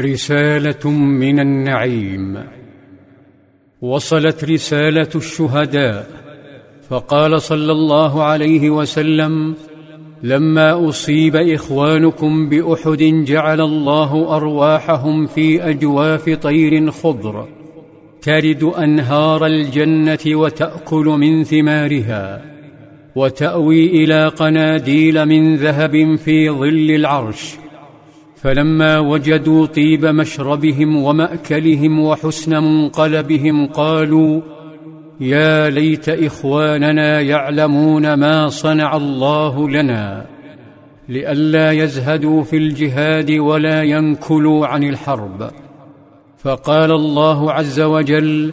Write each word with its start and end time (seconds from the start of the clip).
رسالة 0.00 0.90
من 0.90 1.40
النعيم. 1.40 2.44
وصلت 3.82 4.44
رسالة 4.44 5.08
الشهداء 5.14 6.06
فقال 6.90 7.42
صلى 7.42 7.72
الله 7.72 8.22
عليه 8.22 8.70
وسلم 8.70 9.54
لما 10.22 10.88
أصيب 10.88 11.36
إخوانكم 11.36 12.48
بأحد 12.48 13.24
جعل 13.26 13.60
الله 13.60 14.36
أرواحهم 14.36 15.26
في 15.26 15.62
أجواف 15.70 16.30
طير 16.30 16.90
خضر 16.90 17.48
ترد 18.22 18.62
أنهار 18.64 19.46
الجنة 19.46 20.18
وتأكل 20.26 21.04
من 21.04 21.44
ثمارها 21.44 22.44
وتأوي 23.16 23.86
إلى 23.86 24.28
قناديل 24.28 25.26
من 25.26 25.56
ذهب 25.56 26.16
في 26.16 26.50
ظل 26.50 26.90
العرش 26.90 27.63
فلما 28.44 28.98
وجدوا 28.98 29.66
طيب 29.66 30.06
مشربهم 30.06 30.96
ومأكلهم 30.96 32.00
وحسن 32.00 32.62
منقلبهم 32.62 33.66
قالوا 33.66 34.40
يا 35.20 35.70
ليت 35.70 36.08
إخواننا 36.08 37.20
يعلمون 37.20 38.14
ما 38.14 38.48
صنع 38.48 38.96
الله 38.96 39.68
لنا 39.68 40.26
لئلا 41.08 41.72
يزهدوا 41.72 42.42
في 42.42 42.56
الجهاد 42.56 43.30
ولا 43.30 43.82
ينكلوا 43.82 44.66
عن 44.66 44.84
الحرب. 44.84 45.50
فقال 46.38 46.90
الله 46.90 47.52
عز 47.52 47.80
وجل 47.80 48.52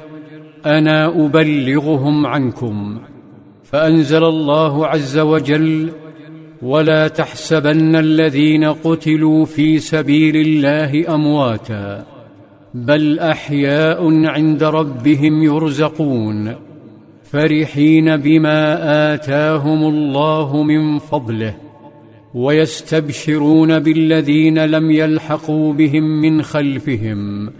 أنا 0.66 1.25
أبلغهم 1.25 2.25
عنكم. 2.25 2.99
فأنزل 3.63 4.23
الله 4.23 4.88
عز 4.88 5.17
وجل 5.17 5.91
ولا 6.61 7.07
تحسبن 7.07 7.95
الذين 7.95 8.63
قتلوا 8.63 9.45
في 9.45 9.79
سبيل 9.79 10.35
الله 10.35 11.15
أمواتا 11.15 12.05
بل 12.73 13.19
أحياء 13.19 14.25
عند 14.25 14.63
ربهم 14.63 15.44
يرزقون 15.44 16.55
فرحين 17.23 18.17
بما 18.17 19.13
آتاهم 19.13 19.83
الله 19.83 20.63
من 20.63 20.99
فضله 20.99 21.55
ويستبشرون 22.33 23.80
بالذين 23.80 24.66
لم 24.66 24.91
يلحقوا 24.91 25.73
بهم 25.73 26.03
من 26.03 26.41
خلفهم 26.41 27.52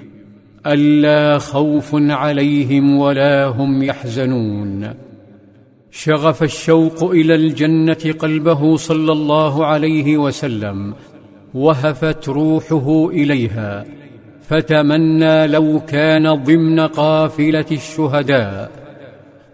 ألا 0.68 1.38
خوف 1.38 1.90
عليهم 1.94 2.98
ولا 2.98 3.46
هم 3.46 3.84
يحزنون. 3.84 5.11
شغف 5.92 6.44
الشوق 6.44 7.04
إلى 7.04 7.36
الجنة 7.36 8.16
قلبه 8.20 8.78
صلى 8.78 9.12
الله 9.12 9.66
عليه 9.66 10.18
وسلم 10.18 10.94
وهفت 11.54 12.30
روحه 12.30 13.10
إليها 13.10 13.86
فتمنى 14.42 15.48
لو 15.48 15.82
كان 15.88 16.44
ضمن 16.44 16.80
قافلة 16.80 17.66
الشهداء. 17.72 18.72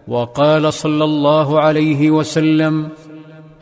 وقال 0.08 0.72
صلى 0.72 1.04
الله 1.04 1.60
عليه 1.60 2.10
وسلم 2.10 2.88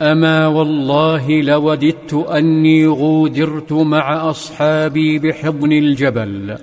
أما 0.01 0.47
والله 0.47 1.41
لوددت 1.41 2.13
أني 2.13 2.87
غودرت 2.87 3.73
مع 3.73 4.29
أصحابي 4.29 5.19
بحضن 5.19 5.71
الجبل. 5.71 6.57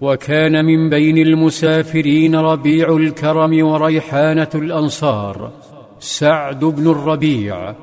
وكان 0.00 0.64
من 0.64 0.90
بين 0.90 1.18
المسافرين 1.18 2.36
ربيع 2.36 2.96
الكرم 2.96 3.66
وريحانة 3.66 4.48
الأنصار 4.54 5.52
سعد 5.98 6.64
بن 6.64 6.90
الربيع 6.90 7.74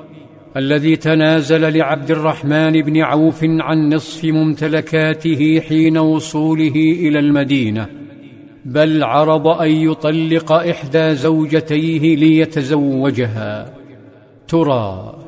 الذي 0.56 0.96
تنازل 0.96 1.78
لعبد 1.78 2.10
الرحمن 2.10 2.82
بن 2.82 3.00
عوف 3.00 3.44
عن 3.44 3.94
نصف 3.94 4.24
ممتلكاته 4.24 5.60
حين 5.68 5.98
وصوله 5.98 6.74
إلى 6.74 7.18
المدينة 7.18 7.86
بل 8.64 9.04
عرض 9.04 9.48
أن 9.48 9.70
يطلق 9.70 10.52
إحدى 10.52 11.14
زوجتيه 11.14 12.16
ليتزوجها. 12.16 13.74
ترى 14.48 15.21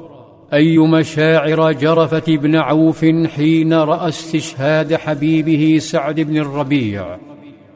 أي 0.55 0.79
مشاعر 0.79 1.73
جرفت 1.73 2.29
ابن 2.29 2.57
عوف 2.57 3.05
حين 3.37 3.73
رأى 3.73 4.09
استشهاد 4.09 4.95
حبيبه 4.95 5.79
سعد 5.79 6.21
بن 6.21 6.37
الربيع 6.37 7.17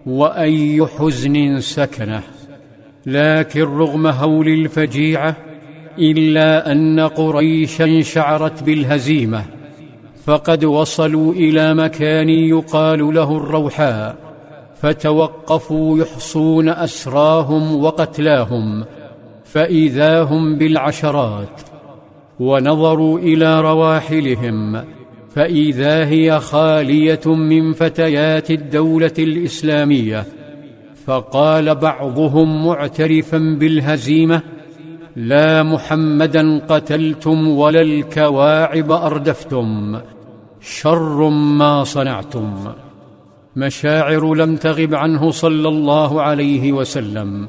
وأي 0.06 0.86
حزن 0.86 1.60
سكنه. 1.60 2.22
لكن 3.06 3.62
رغم 3.62 4.06
هول 4.06 4.48
الفجيعة 4.48 5.36
إلا 5.98 6.72
أن 6.72 7.00
قريشا 7.00 8.02
شعرت 8.02 8.62
بالهزيمة 8.62 9.44
فقد 10.24 10.64
وصلوا 10.64 11.32
إلى 11.32 11.74
مكان 11.74 12.28
يقال 12.28 13.14
له 13.14 13.36
الروحاء 13.36 14.16
فتوقفوا 14.82 15.98
يحصون 15.98 16.68
أسراهم 16.68 17.84
وقتلاهم 17.84 18.84
فإذا 19.44 20.22
هم 20.22 20.58
بالعشرات. 20.58 21.77
ونظروا 22.40 23.18
إلى 23.18 23.60
رواحلهم 23.60 24.84
فإذا 25.34 26.06
هي 26.06 26.40
خالية 26.40 27.26
من 27.26 27.72
فتيات 27.72 28.50
الدولة 28.50 29.12
الإسلامية 29.18 30.26
فقال 31.06 31.74
بعضهم 31.74 32.66
معترفا 32.66 33.38
بالهزيمة 33.38 34.42
لا 35.16 35.62
محمدا 35.62 36.58
قتلتم 36.58 37.48
ولا 37.48 37.80
الكواعب 37.80 38.92
أردفتم 38.92 39.98
شر 40.60 41.28
ما 41.28 41.84
صنعتم. 41.84 42.54
مشاعر 43.56 44.34
لم 44.34 44.56
تغب 44.56 44.94
عنه 44.94 45.30
صلى 45.30 45.68
الله 45.68 46.22
عليه 46.22 46.72
وسلم. 46.72 47.48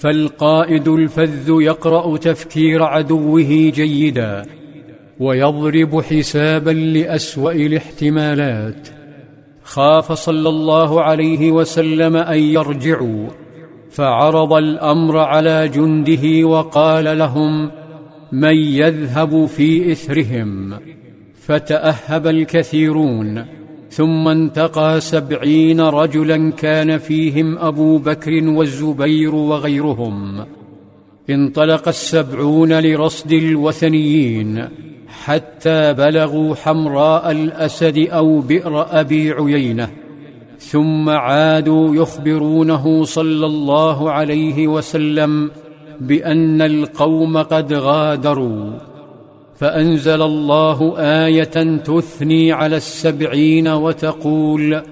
فالقائد 0.00 0.88
الفذ 0.88 1.48
يقرأ 1.48 2.16
تفكير 2.16 2.82
عدوه 2.82 3.72
جيدا 3.74 4.42
ويضرب 5.20 6.00
حسابا 6.00 6.70
لأسوأ 6.70 7.52
الاحتمالات. 7.52 8.88
خاف 9.62 10.12
صلى 10.12 10.48
الله 10.48 11.02
عليه 11.02 11.52
وسلم 11.52 12.16
أن 12.16 12.38
يرجعوا 12.38 13.28
فعرض 13.90 14.52
الأمر 14.52 15.18
على 15.18 15.68
جنده 15.68 16.46
وقال 16.48 17.18
لهم 17.18 17.70
من 18.32 18.56
يذهب 18.56 19.46
في 19.46 19.92
إثرهم؟ 19.92 20.74
فتأهب 21.34 22.26
الكثيرون. 22.26 23.57
ثم 23.90 24.28
انتقى 24.28 25.00
سبعين 25.00 25.80
رجلا 25.80 26.50
كان 26.50 26.98
فيهم 26.98 27.58
أبو 27.58 27.98
بكر 27.98 28.48
والزبير 28.48 29.34
وغيرهم. 29.34 30.44
انطلق 31.30 31.88
السبعون 31.88 32.80
لرصد 32.80 33.32
الوثنيين 33.32 34.68
حتى 35.08 35.92
بلغوا 35.92 36.54
حمراء 36.54 37.30
الأسد 37.30 37.98
أو 37.98 38.40
بئر 38.40 39.00
أبي 39.00 39.32
عيينة. 39.32 39.88
ثم 40.58 41.08
عادوا 41.10 41.96
يخبرونه 41.96 43.04
صلى 43.04 43.46
الله 43.46 44.10
عليه 44.10 44.68
وسلم 44.68 45.50
بأن 46.00 46.62
القوم 46.62 47.36
قد 47.36 47.72
غادروا. 47.72 48.70
فأنزل 49.58 50.22
الله 50.22 50.94
آية 50.98 51.76
تثني 51.76 52.52
على 52.52 52.76
السبعين 52.76 53.68
وتقول 53.68 54.82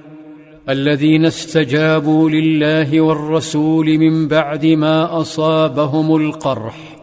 الذين 0.68 1.24
استجابوا 1.24 2.30
لله 2.30 3.00
والرسول 3.00 3.98
من 3.98 4.28
بعد 4.28 4.66
ما 4.66 5.20
أصابهم 5.20 6.16
القرح 6.16 6.98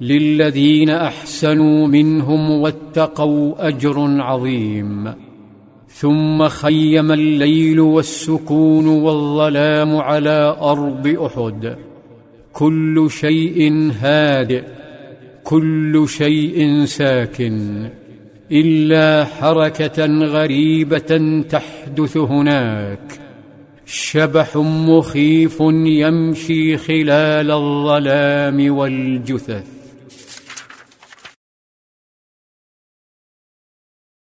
للذين 0.00 0.90
أحسنوا 0.90 1.86
منهم 1.86 2.50
واتقوا 2.50 3.68
أجر 3.68 4.22
عظيم 4.22 5.14
ثم 5.88 6.48
خيم 6.48 7.12
الليل 7.12 7.80
والسكون 7.80 8.86
والظلام 8.86 9.96
على 9.96 10.56
أرض 10.60 11.16
أحد 11.26 11.76
كل 12.52 13.06
شيء 13.10 13.90
هادئ 14.00 14.81
كل 15.44 16.04
شيء 16.08 16.84
ساكن 16.84 17.88
إلا 18.52 19.24
حركة 19.24 20.06
غريبة 20.06 21.42
تحدث 21.50 22.16
هناك. 22.16 23.20
شبح 23.86 24.56
مخيف 24.56 25.60
يمشي 25.84 26.76
خلال 26.76 27.50
الظلام 27.50 28.76
والجثث. 28.76 29.81